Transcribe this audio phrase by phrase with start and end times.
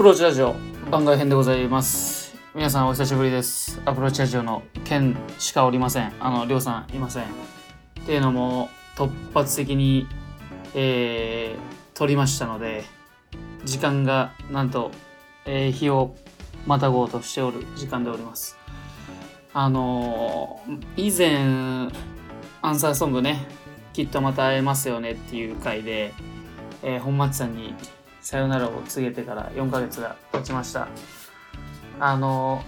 [0.00, 0.54] プローチラジオ
[0.90, 2.34] 番外編でございます。
[2.54, 3.82] 皆さんお久しぶりです。
[3.84, 6.14] アプローチラジオのケンしかおりません。
[6.20, 7.24] あのりょうさんいません。
[7.24, 7.26] っ
[8.06, 10.06] ていうのも突発的に
[10.74, 12.84] えー、撮りましたので
[13.66, 14.90] 時間がなんと、
[15.44, 16.16] えー、日を
[16.66, 18.56] またごうとしておる時間でおります。
[19.52, 21.92] あのー、以前
[22.62, 23.46] アンサーソングね
[23.92, 26.14] きっとまた会えますよねっていう回で、
[26.82, 27.74] えー、本町さんに
[28.20, 30.88] さよならを告げてから4ヶ月が経ちました。
[31.98, 32.62] あの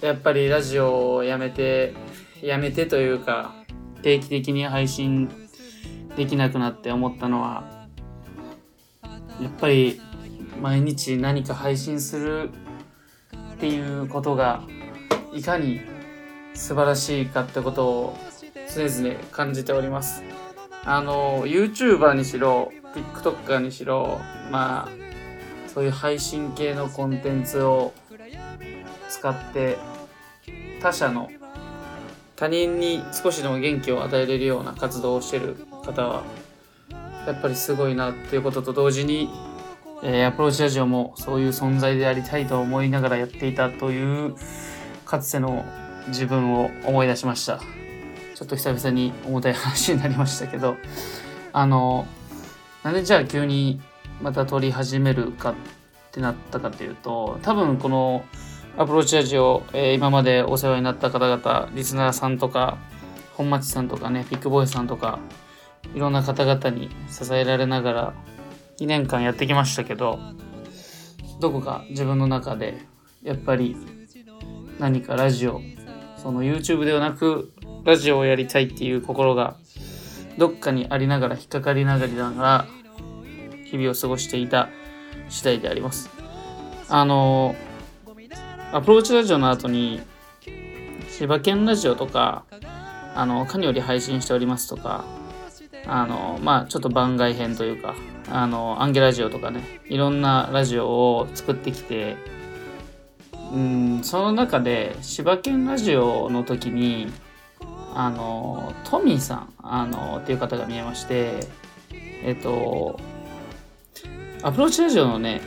[0.00, 1.94] やっぱりラジオをやめて
[2.42, 3.54] やめてというか
[4.02, 5.30] 定期的に配信
[6.16, 7.86] できなくなって思ったのは
[9.40, 10.00] やっぱり
[10.60, 12.50] 毎日何か配信する
[13.54, 14.62] っていうことが
[15.34, 15.80] いかに
[16.54, 18.18] 素晴らしいかってことを
[18.74, 20.22] 常々感じております。
[20.84, 24.88] あの YouTuber にしろ TikToker にしろまあ
[25.72, 27.92] そういう配信系のコンテンツを
[29.08, 29.78] 使って
[30.80, 31.30] 他者の
[32.36, 36.24] 他人に少しでも元気を与えれるような活動をしてる方は
[37.26, 39.28] やっぱりすごいなっていうことと同時に、
[40.02, 44.34] えー、アプローチラジオもそういう存在でありたいと思いながらやっていたという
[45.04, 45.64] かつての
[46.08, 47.60] 自分を思い出しました。
[48.40, 50.78] ちょっと久々に重たい話になりましたけど
[51.52, 52.06] あの
[52.82, 53.80] なんでじゃあ急に
[54.22, 55.54] また撮り始めるかっ
[56.12, 58.24] てなったかというと多分この
[58.78, 62.78] アプローチラジオ、えー、今までお世話になった方々リスナーさんとか
[63.34, 65.18] 本町さんとかねビッグボーイさんとか
[65.94, 68.14] いろんな方々に支えられながら
[68.78, 70.18] 2年間やってきましたけど
[71.40, 72.78] どこか自分の中で
[73.22, 73.76] やっぱり
[74.78, 75.60] 何かラジオ
[76.16, 77.52] その YouTube ではなく
[77.84, 79.56] ラジオをやりたいっていう心が
[80.40, 82.66] どっかにありながら引っかかりながら
[83.66, 84.70] 日々を過ごしていた
[85.28, 86.08] 次第であります。
[86.88, 87.54] あの、
[88.72, 90.00] アプローチラジオの後に、
[91.10, 92.46] 柴犬ラジオとか、
[93.14, 95.04] あの、カニより配信しておりますとか、
[95.86, 97.94] あの、まあちょっと番外編というか、
[98.30, 102.16] あの、アンゲラジオとかね、いろんなラジオを作ってきて、
[103.52, 107.12] うん、その中で、柴犬ラジオの時に、
[107.94, 111.46] あの、トミーさん、あの、っていう方が見えまして、
[112.22, 112.98] えっと、
[114.42, 115.40] アプローチラジオのね、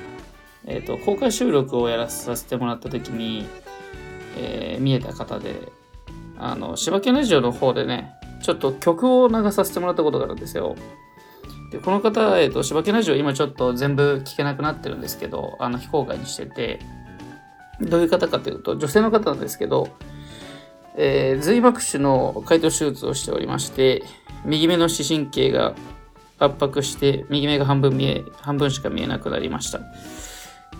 [0.66, 3.48] えっ、と、公開収録をやらさせてもらった時に、
[4.38, 5.72] えー、見えた方で、
[6.38, 10.76] あの、柴犬ラジオの方でね、ちょっと曲を流させてもらったことがあるんですよ。
[11.72, 16.80] で、この方、えっ、ー、と、柴犬ラジオ今ちょっと全部聞けなくなってるんですけど、あの、非公開にしてて、
[17.82, 19.90] どういう方かというと、女性の方なんですけど、
[20.96, 24.04] えー、髄膜腫の解凍手術をしておりまして、
[24.46, 25.76] 右目の視神経が
[26.40, 29.80] 圧迫して右目が半分見え、半分しか見えなくなりました。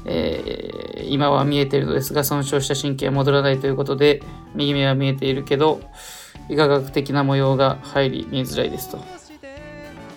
[0.06, 4.22] えー、今は見えているのですが、損傷した神経は戻らないということで、
[4.54, 5.82] 右目は見えているけど、
[6.50, 9.00] 医科学的な模様が入り見えづらいですと。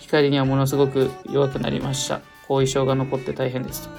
[0.00, 2.20] 光にはものすごく弱くなりました。
[2.48, 3.90] 後遺症が残って大変ですと。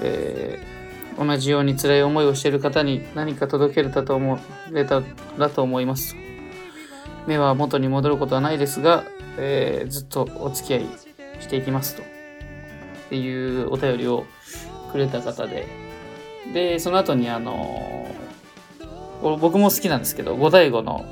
[0.00, 0.75] えー、
[1.18, 4.38] 同じように辛い思いをしている方に何か届けれたと思
[4.70, 5.02] れた
[5.38, 6.16] らと思います。
[7.26, 9.04] 目は元に戻ることはないですが、
[9.38, 10.86] えー、ずっとお付き合い
[11.40, 12.02] していきますと。
[12.02, 14.26] っていうお便りを
[14.92, 15.66] くれた方で。
[16.52, 21.04] で、その後にあのー、僕も好きなんですけど、五大悟の、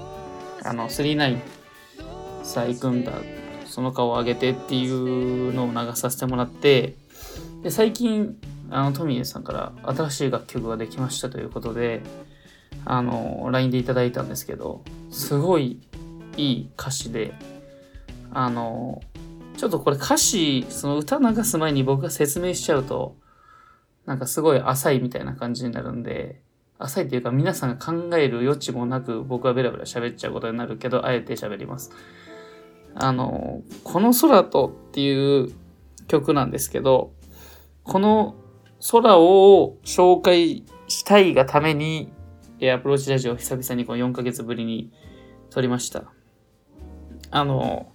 [0.63, 1.39] あの、39
[2.43, 3.13] さあ行くんだ、
[3.67, 6.95] その顔を上げてっていうのを流させてもらって、
[7.63, 8.37] で、最近、
[8.75, 12.03] あの、トミーさんから新しい楽曲ができましたということで、
[12.85, 15.81] あの、LINE でいただいたんですけど、すごい
[16.37, 17.35] いい歌詞で、
[18.33, 19.01] あの、
[19.57, 23.17] ちょっとこれ歌詞、その歌流す前に僕が説明しちゃうと、
[24.07, 26.43] なんかすごい浅いみたいな感じになるんで、
[26.81, 31.93] 浅いっていうか皆さんが考える余地もなく僕はベラベラ喋っちゃうことになるけど、あえて喋ります。
[32.97, 35.53] あの、この空とっていう
[36.09, 37.13] 曲なんですけど、
[37.85, 38.35] この
[38.91, 42.13] 空を紹介したいがために、
[42.61, 44.93] えアプローチラジオを久々にこの4ヶ月ぶりに
[45.51, 46.13] 撮りました。
[47.31, 47.91] あの、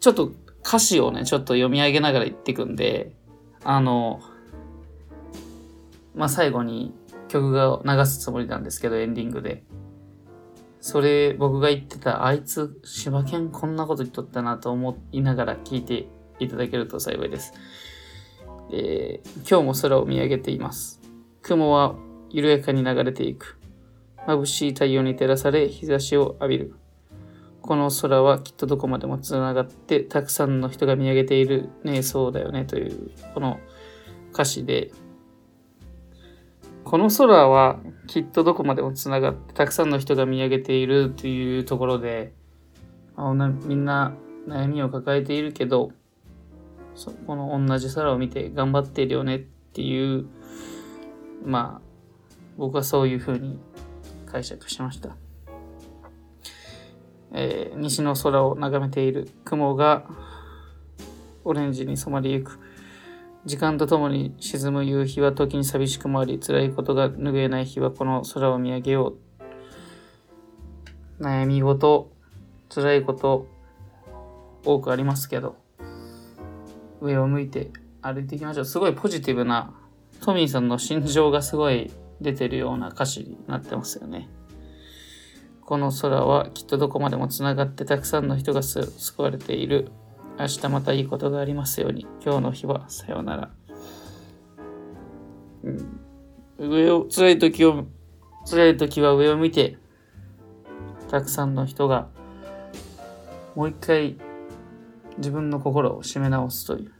[0.00, 0.32] ちょっと
[0.64, 3.14] 歌詞をね、ちょっと読み上げながら言っていくんで、
[3.62, 4.20] あの、
[6.14, 6.94] まあ、最後に
[7.28, 9.62] 曲が流すつもりなんですけど、エンディングで。
[10.80, 16.08] それ、僕が言ってた、あいつ、柴犬こんなこと言っとったなと思いながら聞いて
[16.38, 17.52] いただけると幸いです。
[18.72, 21.00] えー、今日も空を見上げています。
[21.42, 21.94] 雲は
[22.30, 23.58] 緩やかに流れていく。
[24.26, 26.74] 眩しい太陽に照らされ日差しを浴びる。
[27.62, 33.60] この空はきっとどこまでもつながってたくさんの人が見上げているねそうだよねというこの
[34.32, 34.92] 歌詞で、
[36.84, 42.32] この空はきっとどこまでもつながってたくさんの人が見上げているというところで、
[43.66, 44.14] みんな
[44.48, 45.92] 悩みを抱えているけど、
[47.26, 50.26] この同じ空を見て頑張っているよねっていう、
[51.44, 51.90] まあ、
[52.56, 53.58] 僕はそういうふうに
[54.26, 55.16] 解釈しました。
[57.32, 60.04] えー、西の空を眺めている雲が
[61.44, 62.58] オレンジに染まりゆく。
[63.46, 69.14] 時間とともに沈む夕日は時に寂しくもあり、辛いことが拭えない日はこの空を見上げよ
[71.18, 71.22] う。
[71.22, 72.10] 悩み事、
[72.68, 73.46] 辛いこと、
[74.64, 75.56] 多くありますけど、
[77.00, 77.70] 上を向いて
[78.02, 78.64] 歩いていきましょう。
[78.64, 79.74] すごいポジティブな、
[80.20, 84.28] トミーさんの心情がすごい出てるような歌詞になってますよね。
[85.62, 89.90] この空はきっとどこまでもつながってたくさんの人が救われている。
[90.38, 92.06] 明日またいいことがありますように。
[92.24, 93.50] 今日の日はさようなら。
[95.62, 96.00] うん、
[96.58, 97.86] 上を、辛い時を、
[98.50, 99.76] 辛い時は上を見て、
[101.10, 102.08] たくさんの人が、
[103.54, 104.16] もう一回
[105.20, 106.92] 自分の心を締め直すという。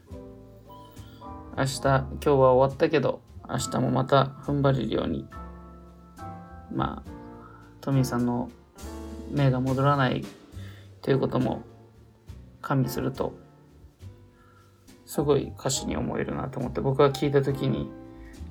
[1.57, 5.27] 明日、今日は終わったけど、明日もまた踏ん張れるように、
[6.71, 7.11] まあ、
[7.81, 8.51] トミーさんの
[9.31, 10.25] 目が戻らない
[11.01, 11.63] ということも
[12.61, 13.33] 加味すると、
[15.07, 17.91] すごい歌詞に思えるなと思って、僕が聞いた時に、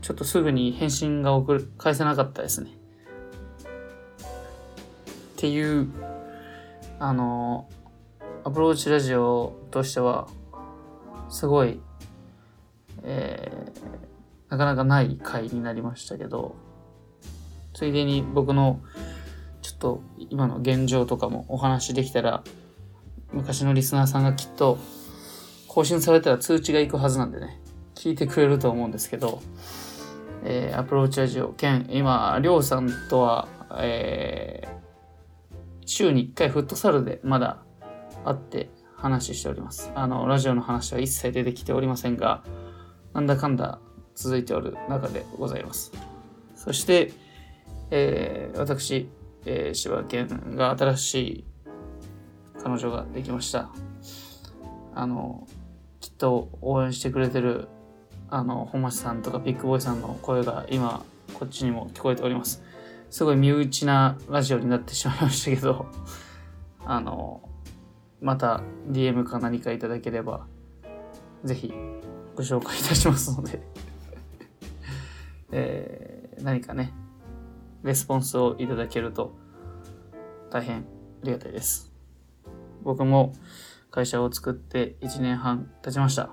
[0.01, 2.72] ちょっとすぐに返信が送る、返せなかったですね。
[5.33, 5.89] っていう、
[7.00, 7.69] あの、
[8.50, 10.28] アプローチラジオとしては、
[11.30, 11.80] すごい、
[13.04, 16.56] えー、なかなかない回になりましたけど、
[17.75, 18.81] ついでに僕の
[19.62, 22.44] ちょっと今の現状とかもお話できたら、
[23.34, 24.80] 昔のリスナーさんがきっと
[25.68, 27.62] 更新されたら通知が行くはずなんでね、
[27.94, 29.44] 聞いてくれると思うんですけど、
[30.44, 33.48] えー、アプローチラジオ兼、今、りょうさんとは、
[33.78, 34.69] えー、
[35.86, 37.60] 週に1回フットサルでまだ
[38.29, 39.91] 会って話しております。
[39.95, 42.43] あの、ラジオの話は一切出てきておりませんが、
[43.13, 43.79] なんだかんだ
[44.13, 45.91] 続いておる中でございます。
[46.55, 47.11] そして、
[47.91, 49.09] えー、私、
[49.45, 51.45] えー、柴犬が新しい
[52.61, 53.69] 彼女ができました。
[54.93, 55.47] あの、
[56.01, 57.67] きっと応援してくれてる、
[58.29, 61.03] あの、本町さんとかビッグボーイさんの声が今、
[61.33, 62.61] こっちにも聞こえております。
[63.09, 65.87] すごい身内なラジオになってしまいましたけど、
[66.85, 67.49] あの、
[68.21, 70.48] また DM か何かいただければ、
[71.44, 71.74] ぜひ
[72.36, 73.62] ご紹介いたしますので
[75.51, 76.94] えー、何かね、
[77.83, 79.36] レスポンスをいただけると
[80.51, 80.81] 大変あ
[81.24, 81.92] りがたいです。
[82.83, 83.33] 僕も
[83.92, 86.30] 会社を作って1年半経ちました。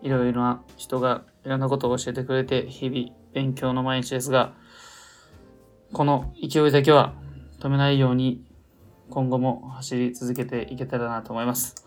[0.00, 4.54] いろいろな人がいろんなことを教えてくれて日々勉強の毎日ですが、
[5.92, 7.14] この勢いだけは
[7.60, 8.42] 止めないように
[9.10, 11.86] 今後も走り続けていけたらなと思います。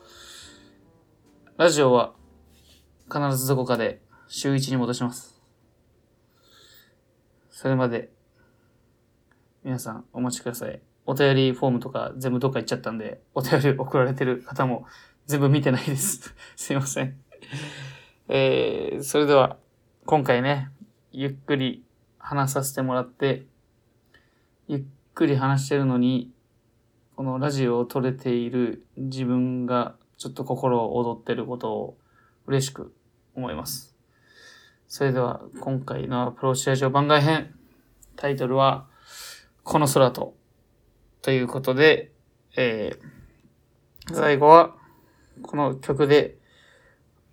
[1.57, 2.13] ラジオは
[3.11, 5.41] 必ずどこかで週1に戻します。
[7.49, 8.09] それまで
[9.63, 10.81] 皆さんお待ちください。
[11.07, 14.85] お便りフォームとか全部どっか行っちゃったんで、お便り送られてる方も
[15.27, 16.35] 全部見てないです。
[16.55, 17.17] すいません。
[18.27, 19.57] えー、それでは
[20.05, 20.69] 今回ね、
[21.11, 21.83] ゆっくり
[22.19, 23.45] 話させてもらって、
[24.67, 26.31] ゆっくり話してるのに、
[27.15, 31.97] このラジオを撮れている自分がちょっと心を躍ってることを
[32.45, 32.93] 嬉しく
[33.35, 33.95] 思います。
[34.89, 37.55] それでは今回のアプローチラジオ番外編、
[38.17, 38.87] タイトルは、
[39.63, 40.35] この空と、
[41.21, 42.11] ということで、
[42.57, 44.75] えー、最後は
[45.41, 46.37] この曲で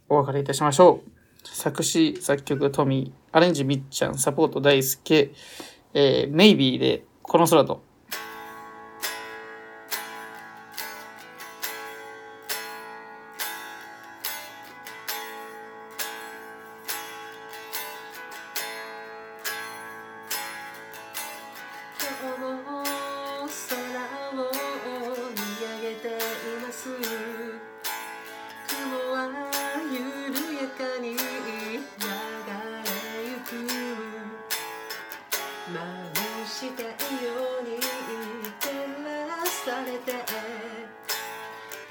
[0.09, 1.49] お別れいたしましょう。
[1.49, 5.33] 作詞、作曲、トミー、アレンジ、みっちゃん、サポート、大輔、
[5.93, 7.83] えー、メイビーで、この空と、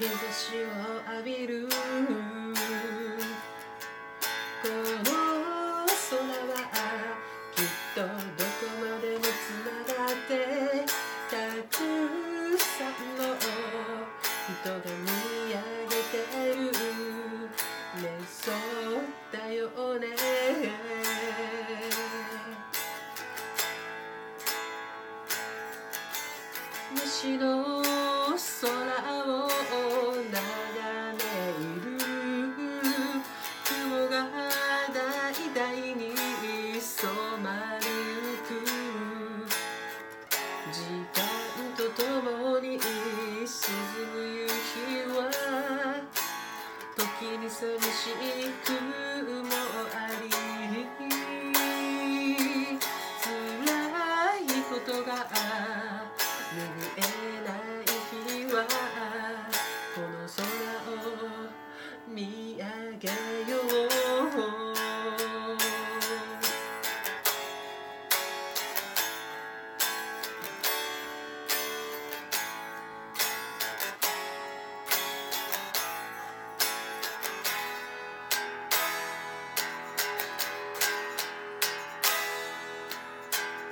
[0.02, 0.66] 日差しを
[1.14, 1.68] 浴びる。
[1.68, 1.76] こ
[4.66, 6.18] の空
[6.50, 6.58] は
[7.54, 10.30] きっとどこまでもつながって
[11.30, 11.36] た
[11.70, 11.78] く
[12.58, 13.20] さんの
[14.42, 15.06] 人が見
[15.46, 15.54] 上
[15.86, 16.66] げてる。
[18.02, 18.54] ねそっ
[19.30, 19.60] たよ
[20.00, 20.06] ね。
[26.92, 27.81] 虫の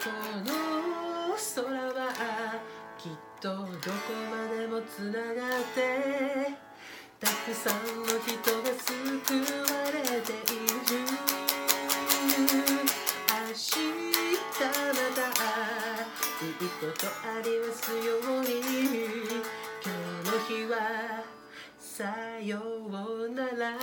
[0.09, 2.57] の空は
[2.97, 3.67] きっとどこ
[4.31, 5.79] までもつながって
[7.21, 11.05] たくさんの人が救われている
[13.29, 14.01] 明日
[14.61, 15.21] また
[16.41, 18.31] いいことありますよう。
[18.43, 18.47] に
[19.85, 19.93] 今
[20.23, 20.75] 日の日は
[21.79, 22.05] さ
[22.43, 23.77] ようなら